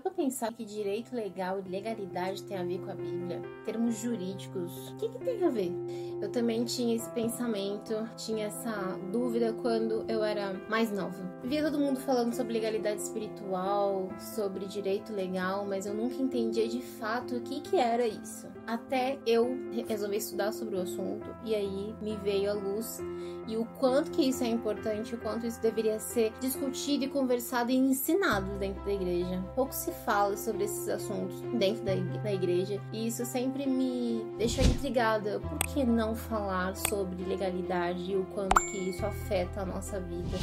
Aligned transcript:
parou 0.00 0.02
pra 0.02 0.10
pensar 0.10 0.52
que 0.52 0.64
direito 0.64 1.14
legal 1.14 1.60
e 1.60 1.68
legalidade 1.68 2.42
tem 2.44 2.56
a 2.56 2.64
ver 2.64 2.80
com 2.80 2.90
a 2.90 2.94
Bíblia? 2.94 3.42
Termos 3.64 3.98
jurídicos, 3.98 4.90
o 4.90 4.96
que, 4.96 5.08
que 5.08 5.18
tem 5.18 5.44
a 5.44 5.50
ver? 5.50 5.72
Eu 6.20 6.30
também 6.30 6.64
tinha 6.64 6.96
esse 6.96 7.08
pensamento, 7.10 7.94
tinha 8.16 8.46
essa 8.46 8.98
dúvida 9.12 9.52
quando 9.52 10.04
eu 10.08 10.24
era 10.24 10.54
mais 10.68 10.90
nova. 10.90 11.18
Via 11.44 11.62
todo 11.62 11.78
mundo 11.78 12.00
falando 12.00 12.34
sobre 12.34 12.54
legalidade 12.54 13.00
espiritual, 13.00 14.08
sobre 14.18 14.66
direito 14.66 15.12
legal, 15.12 15.66
mas 15.66 15.86
eu 15.86 15.94
nunca 15.94 16.16
entendia 16.16 16.66
de 16.68 16.80
fato 16.80 17.36
o 17.36 17.40
que, 17.40 17.60
que 17.60 17.76
era 17.76 18.06
isso. 18.06 18.48
Até 18.66 19.18
eu 19.26 19.56
resolvi 19.86 20.16
estudar 20.16 20.52
sobre 20.52 20.76
o 20.76 20.82
assunto 20.82 21.28
e 21.44 21.54
aí 21.54 21.94
me 22.00 22.16
veio 22.16 22.50
a 22.50 22.54
luz 22.54 23.00
e 23.46 23.56
o 23.56 23.64
quanto 23.80 24.10
que 24.10 24.28
isso 24.28 24.44
é 24.44 24.46
importante, 24.46 25.14
o 25.14 25.18
quanto 25.18 25.46
isso 25.46 25.60
deveria 25.60 25.98
ser 25.98 26.32
discutido 26.38 27.04
e 27.04 27.08
conversado 27.08 27.70
e 27.70 27.76
ensinado 27.76 28.46
dentro 28.58 28.84
da 28.84 28.92
igreja. 28.92 29.42
Pouco 29.56 29.74
se 29.74 29.90
fala 30.04 30.36
sobre 30.36 30.64
esses 30.64 30.86
assuntos 30.88 31.40
dentro 31.54 31.82
da 31.82 32.32
igreja 32.32 32.78
e 32.92 33.06
isso 33.06 33.24
sempre 33.24 33.66
me 33.66 34.26
deixa 34.36 34.62
intrigada. 34.62 35.40
Por 35.40 35.58
que 35.60 35.82
não 35.82 36.14
falar 36.14 36.76
sobre 36.76 37.24
legalidade 37.24 38.12
e 38.12 38.16
o 38.16 38.24
quanto 38.34 38.54
que 38.56 38.90
isso 38.90 39.04
afeta 39.04 39.62
a 39.62 39.64
nossa 39.64 39.98
vida? 39.98 40.36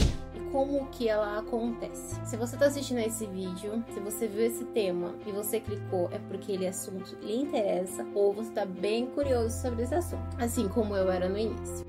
Como 0.52 0.88
que 0.88 1.08
ela 1.08 1.38
acontece. 1.38 2.16
Se 2.26 2.38
você 2.38 2.56
está 2.56 2.67
assistindo 2.67 3.00
esse 3.00 3.28
vídeo, 3.28 3.84
se 3.94 4.00
você 4.00 4.28
viu 4.28 4.45
esse 4.45 4.64
tema 4.66 5.14
e 5.28 5.31
você 5.31 5.59
clicou, 5.59 6.09
é 6.12 6.17
porque 6.17 6.54
ele 6.54 6.66
assunto 6.66 7.16
lhe 7.22 7.36
interessa 7.36 8.06
ou 8.16 8.34
você 8.34 8.50
está 8.50 8.66
bem 8.66 9.06
curioso 9.08 9.62
sobre 9.62 9.84
esse 9.84 9.94
assunto, 9.94 10.36
assim 10.40 10.67
como 10.70 10.95
eu 10.95 11.12
era 11.12 11.30
no 11.30 11.38
início. 11.38 11.86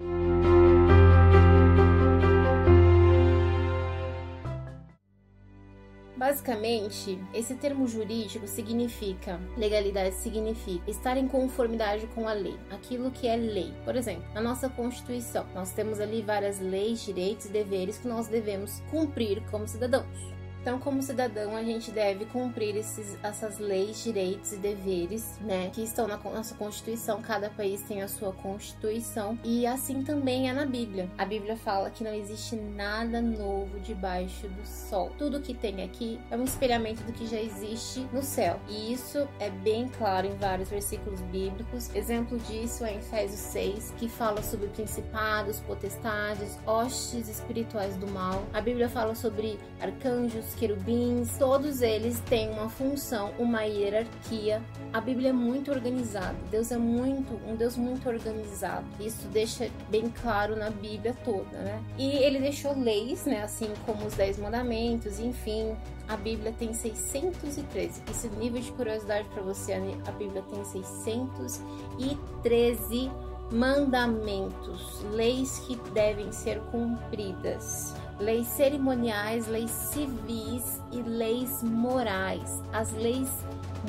Basicamente, 6.28 7.18
esse 7.32 7.54
termo 7.54 7.88
jurídico 7.88 8.46
significa, 8.46 9.40
legalidade 9.56 10.14
significa 10.16 10.90
estar 10.90 11.16
em 11.16 11.26
conformidade 11.26 12.06
com 12.08 12.28
a 12.28 12.34
lei, 12.34 12.54
aquilo 12.68 13.10
que 13.10 13.26
é 13.26 13.34
lei. 13.34 13.72
Por 13.82 13.96
exemplo, 13.96 14.24
na 14.34 14.42
nossa 14.42 14.68
Constituição, 14.68 15.46
nós 15.54 15.72
temos 15.72 16.00
ali 16.00 16.20
várias 16.20 16.60
leis, 16.60 17.00
direitos 17.00 17.46
e 17.46 17.48
deveres 17.48 17.96
que 17.96 18.06
nós 18.06 18.28
devemos 18.28 18.82
cumprir 18.90 19.42
como 19.50 19.66
cidadãos. 19.66 20.37
Então, 20.60 20.78
como 20.78 21.02
cidadão, 21.02 21.56
a 21.56 21.62
gente 21.62 21.90
deve 21.90 22.24
cumprir 22.26 22.76
esses, 22.76 23.16
essas 23.22 23.58
leis, 23.58 24.02
direitos 24.02 24.52
e 24.52 24.56
deveres, 24.56 25.38
né, 25.40 25.70
que 25.72 25.82
estão 25.82 26.06
na 26.06 26.16
nossa 26.16 26.54
Constituição. 26.54 27.22
Cada 27.22 27.48
país 27.48 27.82
tem 27.82 28.02
a 28.02 28.08
sua 28.08 28.32
Constituição 28.32 29.38
e 29.44 29.66
assim 29.66 30.02
também 30.02 30.48
é 30.48 30.52
na 30.52 30.66
Bíblia. 30.66 31.08
A 31.16 31.24
Bíblia 31.24 31.56
fala 31.56 31.90
que 31.90 32.04
não 32.04 32.12
existe 32.12 32.56
nada 32.56 33.20
novo 33.20 33.78
debaixo 33.80 34.48
do 34.48 34.66
sol. 34.66 35.10
Tudo 35.16 35.40
que 35.40 35.54
tem 35.54 35.82
aqui 35.82 36.20
é 36.30 36.36
um 36.36 36.44
espelhamento 36.44 37.02
do 37.04 37.12
que 37.12 37.26
já 37.26 37.40
existe 37.40 38.00
no 38.12 38.22
céu. 38.22 38.60
E 38.68 38.92
isso 38.92 39.28
é 39.38 39.50
bem 39.50 39.88
claro 39.88 40.26
em 40.26 40.36
vários 40.36 40.68
versículos 40.68 41.20
bíblicos. 41.22 41.94
Exemplo 41.94 42.38
disso 42.38 42.84
é 42.84 42.94
em 42.94 42.98
Efésios 42.98 43.40
6, 43.40 43.94
que 43.96 44.08
fala 44.08 44.42
sobre 44.42 44.68
principados, 44.68 45.60
potestades, 45.60 46.58
hostes 46.66 47.28
espirituais 47.28 47.96
do 47.96 48.06
mal. 48.08 48.44
A 48.52 48.60
Bíblia 48.60 48.88
fala 48.88 49.14
sobre 49.14 49.58
arcanjos, 49.80 50.54
querubins, 50.58 51.38
todos 51.38 51.80
eles 51.82 52.18
têm 52.20 52.48
uma 52.50 52.68
função, 52.68 53.32
uma 53.38 53.62
hierarquia. 53.62 54.60
A 54.92 55.00
Bíblia 55.00 55.30
é 55.30 55.32
muito 55.32 55.70
organizada. 55.70 56.34
Deus 56.50 56.72
é 56.72 56.76
muito, 56.76 57.40
um 57.46 57.54
Deus 57.54 57.76
muito 57.76 58.08
organizado. 58.08 58.84
Isso 58.98 59.28
deixa 59.28 59.70
bem 59.88 60.10
claro 60.10 60.56
na 60.56 60.70
Bíblia 60.70 61.16
toda, 61.24 61.56
né? 61.58 61.80
E 61.96 62.16
ele 62.16 62.40
deixou 62.40 62.76
leis, 62.76 63.24
né, 63.24 63.40
assim 63.42 63.72
como 63.86 64.04
os 64.06 64.14
Dez 64.14 64.36
Mandamentos, 64.38 65.20
enfim. 65.20 65.76
A 66.08 66.16
Bíblia 66.16 66.52
tem 66.58 66.72
613. 66.72 68.02
Esse 68.10 68.28
nível 68.30 68.60
de 68.60 68.72
curiosidade 68.72 69.28
para 69.28 69.42
você, 69.42 69.74
a 69.74 70.10
Bíblia 70.12 70.42
tem 70.50 70.64
613 70.64 73.12
mandamentos, 73.50 75.02
leis 75.12 75.58
que 75.60 75.74
devem 75.92 76.30
ser 76.32 76.60
cumpridas 76.70 77.94
leis 78.18 78.46
cerimoniais, 78.48 79.46
leis 79.46 79.70
civis 79.70 80.82
e 80.92 81.02
leis 81.02 81.62
morais. 81.62 82.62
As 82.72 82.92
leis 82.92 83.30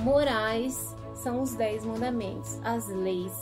morais 0.03 0.95
são 1.15 1.41
os 1.41 1.53
dez 1.55 1.83
mandamentos. 1.85 2.59
As 2.63 2.87
leis 2.87 3.33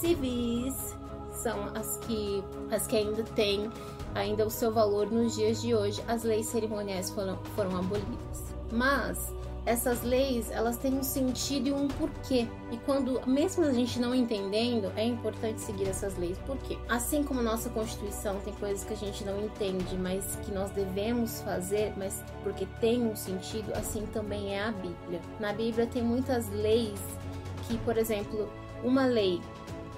civis 0.00 0.96
são 1.32 1.70
as 1.74 1.96
que 1.98 2.42
as 2.70 2.86
que 2.86 2.96
ainda 2.96 3.22
têm 3.22 3.70
ainda 4.14 4.46
o 4.46 4.50
seu 4.50 4.72
valor 4.72 5.10
nos 5.10 5.36
dias 5.36 5.62
de 5.62 5.74
hoje. 5.74 6.02
As 6.08 6.22
leis 6.22 6.46
cerimoniais 6.46 7.10
foram, 7.10 7.38
foram 7.54 7.76
abolidas. 7.76 8.54
Mas 8.72 9.32
essas 9.70 10.02
leis 10.02 10.50
elas 10.50 10.76
têm 10.76 10.94
um 10.94 11.02
sentido 11.02 11.68
e 11.68 11.72
um 11.72 11.86
porquê. 11.86 12.48
E 12.72 12.76
quando, 12.78 13.24
mesmo 13.24 13.64
a 13.64 13.72
gente 13.72 14.00
não 14.00 14.12
entendendo, 14.12 14.92
é 14.96 15.04
importante 15.04 15.60
seguir 15.60 15.88
essas 15.88 16.18
leis. 16.18 16.36
Por 16.38 16.56
quê? 16.58 16.76
Assim 16.88 17.22
como 17.22 17.40
nossa 17.40 17.70
Constituição 17.70 18.40
tem 18.40 18.52
coisas 18.54 18.82
que 18.82 18.92
a 18.92 18.96
gente 18.96 19.24
não 19.24 19.40
entende, 19.40 19.96
mas 19.96 20.36
que 20.44 20.50
nós 20.50 20.70
devemos 20.72 21.40
fazer, 21.42 21.92
mas 21.96 22.24
porque 22.42 22.66
tem 22.80 23.00
um 23.06 23.14
sentido, 23.14 23.72
assim 23.74 24.06
também 24.12 24.54
é 24.54 24.64
a 24.64 24.72
Bíblia. 24.72 25.20
Na 25.38 25.52
Bíblia 25.52 25.86
tem 25.86 26.02
muitas 26.02 26.48
leis 26.48 27.00
que, 27.68 27.78
por 27.78 27.96
exemplo, 27.96 28.50
uma 28.82 29.06
lei 29.06 29.40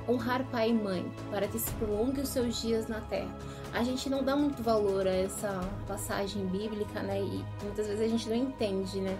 honrar 0.08 0.44
pai 0.50 0.70
e 0.70 0.74
mãe 0.74 1.10
para 1.30 1.46
que 1.48 1.58
se 1.58 1.70
prolongue 1.72 2.20
os 2.20 2.28
seus 2.28 2.60
dias 2.60 2.88
na 2.88 3.00
terra. 3.00 3.36
A 3.72 3.82
gente 3.82 4.10
não 4.10 4.22
dá 4.22 4.36
muito 4.36 4.62
valor 4.62 5.06
a 5.06 5.12
essa 5.12 5.60
passagem 5.86 6.46
bíblica, 6.46 7.02
né? 7.02 7.20
E 7.22 7.44
muitas 7.64 7.86
vezes 7.86 8.00
a 8.02 8.08
gente 8.08 8.28
não 8.28 8.36
entende, 8.36 9.00
né? 9.00 9.16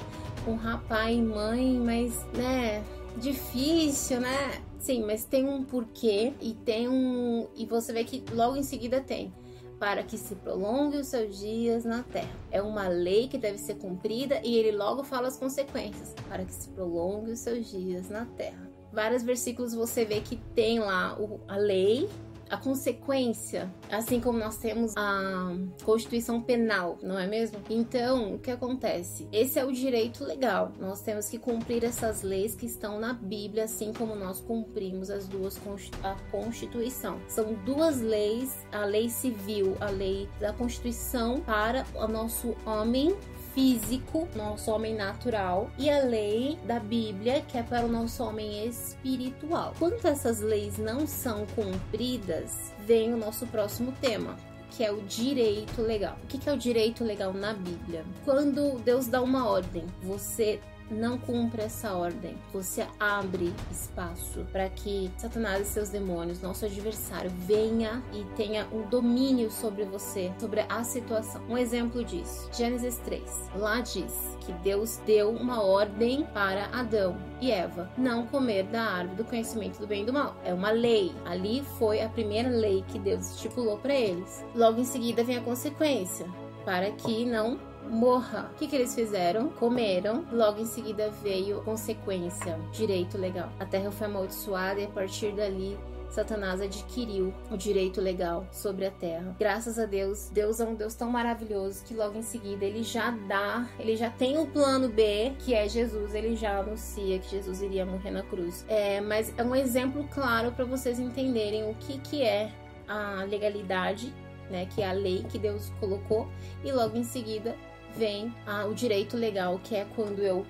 honrar 0.47 0.83
pai 0.87 1.15
e 1.15 1.23
mãe, 1.23 1.79
mas, 1.79 2.25
né, 2.35 2.85
difícil, 3.17 4.21
né? 4.21 4.63
Sim, 4.79 5.05
mas 5.07 5.25
tem 5.25 5.49
um 5.49 5.63
porquê 5.63 6.33
e 6.41 6.55
tem 6.55 6.89
um. 6.89 7.47
E 7.55 7.67
você 7.67 7.93
vê 7.93 8.05
que 8.05 8.25
logo 8.33 8.57
em 8.57 8.63
seguida 8.63 9.01
tem. 9.01 9.33
Para 9.79 10.05
que 10.05 10.17
se 10.17 10.37
prolongue 10.37 10.99
os 10.99 11.09
seus 11.09 11.39
dias 11.39 11.85
na 11.85 12.05
terra. 12.05 12.31
É 12.53 12.63
uma 12.63 12.87
lei 12.87 13.27
que 13.27 13.37
deve 13.37 13.59
ser 13.59 13.75
cumprida 13.75 14.41
e 14.45 14.57
ele 14.57 14.77
logo 14.77 15.03
fala 15.03 15.27
as 15.27 15.37
consequências. 15.37 16.15
Para 16.29 16.45
que 16.45 16.55
se 16.55 16.69
prolongue 16.69 17.33
os 17.33 17.41
seus 17.41 17.69
dias 17.69 18.09
na 18.09 18.25
terra. 18.25 18.72
Vários 18.93 19.23
versículos 19.23 19.75
você 19.75 20.05
vê 20.05 20.21
que 20.21 20.37
tem 20.55 20.79
lá 20.79 21.17
a 21.49 21.57
lei 21.57 22.09
a 22.53 22.59
consequência, 22.59 23.73
assim 23.91 24.21
como 24.21 24.39
nós 24.39 24.59
temos 24.59 24.95
a 24.95 25.57
Constituição 25.85 26.43
Penal, 26.43 26.99
não 27.03 27.19
é 27.19 27.27
mesmo? 27.27 27.59
Então, 27.71 28.35
o 28.35 28.39
que 28.39 28.51
acontece? 28.51 29.27
Esse 29.33 29.59
é 29.59 29.65
o 29.65 29.73
direito 29.73 30.23
legal. 30.23 30.71
Nós 30.79 31.01
temos 31.01 31.31
que 31.31 31.39
cumprir 31.39 31.83
essas 31.83 32.21
leis 32.21 32.55
que 32.55 32.67
estão 32.67 33.01
na 33.01 33.15
Bíblia, 33.15 33.65
assim 33.65 33.91
como 33.95 34.15
nós 34.15 34.39
cumprimos 34.43 35.09
as 35.09 35.27
duas 35.27 35.59
a 36.03 36.15
Constituição. 36.31 37.19
São 37.27 37.55
duas 37.65 38.03
leis, 38.03 38.67
a 38.71 38.85
lei 38.85 39.09
civil, 39.09 39.75
a 39.81 39.89
lei 39.89 40.29
da 40.39 40.53
Constituição 40.53 41.41
para 41.41 41.87
o 41.95 42.07
nosso 42.07 42.55
homem 42.67 43.17
físico, 43.55 44.29
nosso 44.35 44.71
homem 44.71 44.95
natural, 44.95 45.71
e 45.79 45.91
a 45.91 46.03
lei 46.03 46.59
da 46.65 46.79
Bíblia, 46.79 47.43
que 47.43 47.59
é 47.59 47.63
para 47.63 47.85
o 47.85 47.89
nosso 47.89 48.23
homem 48.25 48.67
espiritual. 48.67 49.75
Quando 49.79 50.05
essas 50.07 50.41
leis 50.41 50.79
não 50.79 51.07
são 51.07 51.47
cumpridas, 51.55 52.73
vem 52.87 53.13
o 53.13 53.17
nosso 53.17 53.47
próximo 53.47 53.93
tema, 54.01 54.37
que 54.71 54.85
é 54.85 54.91
o 54.91 55.03
direito 55.03 55.83
legal. 55.83 56.17
O 56.25 56.27
que 56.27 56.49
é 56.49 56.53
o 56.53 56.59
direito 56.59 57.05
legal 57.05 57.33
na 57.33 57.53
Bíblia? 57.53 58.05
Quando 58.25 58.79
Deus 58.81 59.07
dá 59.07 59.21
uma 59.23 59.49
ordem, 59.49 59.85
você 60.03 60.61
não 60.91 61.19
cumpre 61.19 61.63
essa 61.63 61.95
ordem, 61.95 62.37
você 62.53 62.87
abre 62.99 63.53
espaço 63.71 64.45
para 64.53 64.69
que 64.69 65.11
Satanás 65.17 65.69
e 65.69 65.71
seus 65.71 65.89
demônios, 65.89 66.41
nosso 66.41 66.65
adversário, 66.65 67.31
venha 67.47 68.03
e 68.13 68.25
tenha 68.37 68.67
um 68.73 68.83
domínio 68.89 69.51
sobre 69.51 69.85
você, 69.85 70.33
sobre 70.39 70.65
a 70.69 70.85
situação. 70.85 71.43
Um 71.49 71.57
exemplo 71.57 72.05
disso, 72.05 72.49
Gênesis 72.53 72.97
3. 72.99 73.23
Lá 73.57 73.81
diz 73.81 74.37
que 74.41 74.53
Deus 74.55 74.99
deu 75.07 75.31
uma 75.31 75.63
ordem 75.63 76.25
para 76.35 76.67
Adão 76.67 77.17
e 77.41 77.51
Eva 77.51 77.91
não 77.97 78.27
comer 78.27 78.65
da 78.65 78.83
árvore 78.83 79.17
do 79.17 79.25
conhecimento 79.25 79.79
do 79.79 79.87
bem 79.87 80.03
e 80.03 80.07
do 80.07 80.13
mal. 80.13 80.37
É 80.45 80.53
uma 80.53 80.71
lei. 80.71 81.13
Ali 81.25 81.63
foi 81.79 82.03
a 82.03 82.09
primeira 82.09 82.49
lei 82.49 82.85
que 82.89 82.99
Deus 82.99 83.31
estipulou 83.31 83.79
para 83.79 83.95
eles. 83.95 84.45
Logo 84.55 84.81
em 84.81 84.85
seguida 84.85 85.25
vem 85.25 85.37
a 85.37 85.43
consequência 85.43 86.27
para 86.65 86.91
que 86.93 87.25
não 87.25 87.59
morra. 87.91 88.51
O 88.53 88.59
que, 88.59 88.67
que 88.67 88.77
eles 88.77 88.95
fizeram? 88.95 89.49
Comeram. 89.49 90.25
Logo 90.33 90.61
em 90.61 90.67
seguida 90.67 91.11
veio 91.23 91.63
consequência, 91.63 92.59
direito 92.73 93.19
legal. 93.19 93.51
A 93.59 93.67
terra 93.67 93.91
foi 93.91 94.07
amaldiçoada 94.07 94.81
e 94.81 94.85
a 94.85 94.89
partir 94.89 95.33
dali 95.33 95.79
Satanás 96.13 96.61
adquiriu 96.61 97.33
o 97.51 97.57
direito 97.57 97.99
legal 97.99 98.47
sobre 98.53 98.85
a 98.85 98.91
terra. 98.91 99.35
Graças 99.39 99.79
a 99.79 99.87
Deus, 99.87 100.29
Deus 100.29 100.61
é 100.61 100.65
um 100.65 100.75
Deus 100.75 100.95
tão 100.95 101.11
maravilhoso 101.11 101.83
que 101.85 101.95
logo 101.95 102.19
em 102.19 102.23
seguida 102.23 102.67
ele 102.67 102.83
já 102.83 103.11
dá, 103.11 103.67
ele 103.79 103.97
já 103.97 104.11
tem 104.11 104.39
o 104.39 104.47
plano 104.47 104.91
B, 104.91 105.33
que 105.39 105.55
é 105.55 105.67
Jesus, 105.67 106.15
ele 106.15 106.37
já 106.37 106.59
anuncia 106.59 107.19
que 107.19 107.31
Jesus 107.31 107.63
iria 107.63 107.87
morrer 107.87 108.11
na 108.11 108.23
cruz. 108.23 108.63
É, 108.69 109.01
mas 109.01 109.33
é 109.39 109.43
um 109.43 109.57
exemplo 109.57 110.07
claro 110.13 110.53
para 110.53 110.67
vocês 110.67 110.99
entenderem 110.99 111.71
o 111.71 111.75
que, 111.77 111.99
que 111.99 112.23
é 112.23 112.53
a 112.87 113.25
legalidade, 113.25 114.13
né, 114.51 114.67
que 114.67 114.83
é 114.83 114.91
a 114.91 114.93
lei 114.93 115.25
que 115.31 115.39
Deus 115.39 115.73
colocou, 115.81 116.29
e 116.63 116.71
logo 116.71 116.95
em 116.95 117.05
seguida 117.05 117.57
vem 117.97 118.35
ah, 118.47 118.67
o 118.67 118.75
direito 118.75 119.17
legal, 119.17 119.61
que 119.63 119.75
é 119.75 119.87
quando 119.95 120.21
eu 120.21 120.45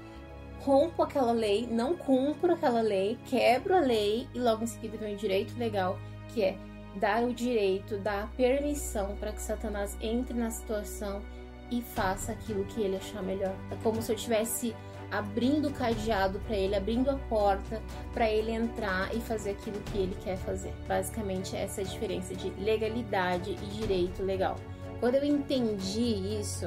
rompo 0.61 1.03
aquela 1.03 1.33
lei, 1.33 1.67
não 1.71 1.97
cumpro 1.97 2.53
aquela 2.53 2.81
lei, 2.81 3.19
quebro 3.27 3.75
a 3.75 3.81
lei 3.81 4.29
e 4.33 4.39
logo 4.39 4.62
em 4.62 4.67
seguida 4.67 4.97
vem 4.97 5.15
o 5.15 5.19
direito 5.19 5.59
legal, 5.59 5.99
que 6.33 6.43
é 6.43 6.56
dar 6.97 7.23
o 7.25 7.33
direito, 7.33 7.99
dar 7.99 8.31
permissão 8.37 9.17
para 9.17 9.33
que 9.33 9.43
Satanás 9.43 9.97
entre 10.00 10.35
na 10.35 10.50
situação 10.50 11.23
e 11.71 11.81
faça 11.81 12.33
aquilo 12.33 12.65
que 12.67 12.81
ele 12.81 12.97
achar 12.97 13.23
melhor. 13.23 13.55
É 13.71 13.77
como 13.83 14.00
se 14.03 14.12
eu 14.12 14.17
tivesse 14.17 14.75
abrindo 15.11 15.69
o 15.69 15.73
cadeado 15.73 16.39
para 16.41 16.56
ele, 16.56 16.75
abrindo 16.75 17.11
a 17.11 17.17
porta 17.29 17.83
para 18.15 18.31
ele 18.31 18.50
entrar 18.50 19.15
e 19.15 19.21
fazer 19.21 19.50
aquilo 19.50 19.79
que 19.81 19.99
ele 19.99 20.17
quer 20.23 20.37
fazer. 20.39 20.73
Basicamente, 20.87 21.56
essa 21.56 21.81
é 21.83 21.85
a 21.85 21.87
diferença 21.87 22.35
de 22.35 22.50
legalidade 22.50 23.50
e 23.50 23.67
direito 23.79 24.23
legal. 24.23 24.56
Quando 25.00 25.17
eu 25.17 25.25
entendi 25.25 26.39
isso, 26.41 26.67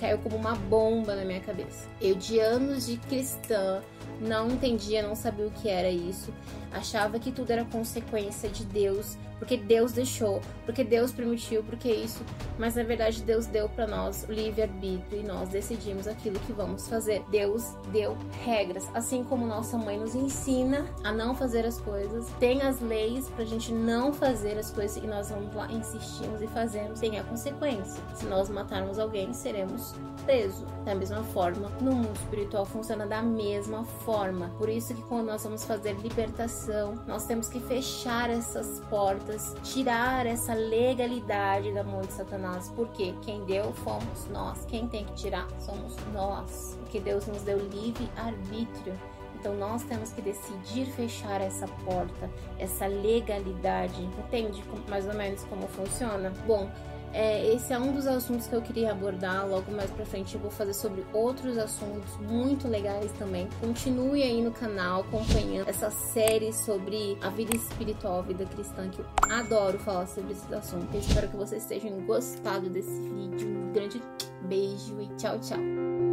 caiu 0.00 0.18
como 0.18 0.36
uma 0.36 0.54
bomba 0.54 1.14
na 1.14 1.24
minha 1.24 1.40
cabeça. 1.40 1.88
Eu, 2.00 2.14
de 2.14 2.38
anos 2.38 2.86
de 2.86 2.96
cristã, 2.96 3.82
não 4.20 4.48
entendia, 4.48 5.02
não 5.02 5.14
sabia 5.14 5.46
o 5.46 5.50
que 5.50 5.68
era 5.68 5.90
isso, 5.90 6.32
achava 6.72 7.18
que 7.18 7.32
tudo 7.32 7.50
era 7.50 7.64
consequência 7.64 8.48
de 8.48 8.64
Deus 8.64 9.16
porque 9.40 9.56
Deus 9.56 9.92
deixou, 9.92 10.42
porque 10.66 10.84
Deus 10.84 11.10
permitiu, 11.10 11.64
porque 11.64 11.90
isso, 11.90 12.22
mas 12.58 12.76
na 12.76 12.82
verdade 12.82 13.22
Deus 13.22 13.46
deu 13.46 13.70
para 13.70 13.86
nós 13.86 14.26
o 14.28 14.32
livre-arbítrio 14.32 15.22
e 15.22 15.24
nós 15.24 15.48
decidimos 15.48 16.06
aquilo 16.06 16.38
que 16.40 16.52
vamos 16.52 16.86
fazer. 16.86 17.24
Deus 17.30 17.74
deu 17.90 18.16
regras, 18.44 18.86
assim 18.94 19.24
como 19.24 19.46
nossa 19.46 19.78
mãe 19.78 19.98
nos 19.98 20.14
ensina 20.14 20.84
a 21.02 21.10
não 21.10 21.34
fazer 21.34 21.64
as 21.64 21.80
coisas, 21.80 22.28
tem 22.38 22.60
as 22.60 22.80
leis 22.80 23.30
pra 23.30 23.46
gente 23.46 23.72
não 23.72 24.12
fazer 24.12 24.58
as 24.58 24.70
coisas 24.70 25.02
e 25.02 25.06
nós 25.06 25.30
vamos 25.30 25.54
lá, 25.54 25.72
insistimos 25.72 26.42
e 26.42 26.46
fazemos, 26.46 27.00
tem 27.00 27.18
a 27.18 27.24
consequência. 27.24 28.02
Se 28.14 28.26
nós 28.26 28.50
matarmos 28.50 28.98
alguém, 28.98 29.32
seremos 29.32 29.94
presos. 30.26 30.68
Da 30.84 30.94
mesma 30.94 31.24
forma, 31.24 31.70
no 31.80 31.92
mundo 31.92 32.16
espiritual 32.16 32.66
funciona 32.66 33.06
da 33.06 33.22
mesma 33.22 33.84
forma. 34.04 34.50
Por 34.58 34.68
isso 34.68 34.94
que 34.94 35.02
quando 35.04 35.28
nós 35.28 35.42
vamos 35.42 35.64
fazer 35.64 35.94
libertação, 35.94 36.59
nós 37.06 37.26
temos 37.26 37.48
que 37.48 37.60
fechar 37.60 38.30
essas 38.30 38.80
portas 38.88 39.54
tirar 39.62 40.26
essa 40.26 40.54
legalidade 40.54 41.72
da 41.72 41.82
mão 41.82 42.00
de 42.00 42.12
Satanás, 42.12 42.72
porque 42.74 43.14
quem 43.22 43.44
deu 43.44 43.72
fomos 43.72 44.26
nós, 44.30 44.64
quem 44.66 44.88
tem 44.88 45.04
que 45.04 45.12
tirar 45.14 45.46
somos 45.58 45.94
nós, 46.12 46.78
porque 46.80 47.00
Deus 47.00 47.26
nos 47.26 47.42
deu 47.42 47.58
livre 47.58 48.08
arbítrio. 48.16 48.94
Então 49.40 49.54
nós 49.56 49.82
temos 49.84 50.12
que 50.12 50.20
decidir 50.20 50.84
fechar 50.92 51.40
essa 51.40 51.66
porta, 51.66 52.30
essa 52.58 52.86
legalidade. 52.86 54.02
Entende 54.02 54.62
mais 54.86 55.06
ou 55.06 55.14
menos 55.14 55.42
como 55.44 55.66
funciona? 55.66 56.30
Bom, 56.46 56.70
é, 57.12 57.54
esse 57.54 57.72
é 57.72 57.78
um 57.78 57.92
dos 57.92 58.06
assuntos 58.06 58.46
que 58.46 58.54
eu 58.54 58.62
queria 58.62 58.92
abordar. 58.92 59.46
Logo 59.48 59.70
mais 59.72 59.90
pra 59.90 60.04
frente 60.04 60.34
eu 60.34 60.40
vou 60.40 60.50
fazer 60.50 60.74
sobre 60.74 61.04
outros 61.12 61.58
assuntos 61.58 62.16
muito 62.18 62.68
legais 62.68 63.10
também. 63.12 63.48
Continue 63.60 64.22
aí 64.22 64.42
no 64.42 64.50
canal 64.50 65.00
acompanhando 65.00 65.68
essa 65.68 65.90
série 65.90 66.52
sobre 66.52 67.18
a 67.22 67.30
vida 67.30 67.54
espiritual, 67.54 68.20
a 68.20 68.22
vida 68.22 68.44
cristã, 68.46 68.88
que 68.88 69.00
eu 69.00 69.06
adoro 69.28 69.78
falar 69.78 70.06
sobre 70.06 70.32
esses 70.32 70.52
assuntos. 70.52 70.92
Eu 70.92 71.00
espero 71.00 71.28
que 71.28 71.36
vocês 71.36 71.64
tenham 71.66 72.00
gostado 72.02 72.68
desse 72.68 72.90
vídeo. 72.90 73.48
Um 73.48 73.72
grande 73.72 74.02
beijo 74.42 75.00
e 75.00 75.08
tchau, 75.16 75.38
tchau. 75.40 76.09